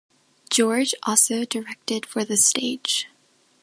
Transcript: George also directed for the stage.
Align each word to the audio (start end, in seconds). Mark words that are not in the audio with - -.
George 0.49 0.95
also 1.03 1.45
directed 1.45 2.07
for 2.07 2.25
the 2.25 2.35
stage. 2.35 3.07